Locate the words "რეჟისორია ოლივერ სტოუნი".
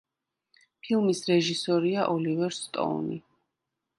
1.31-3.21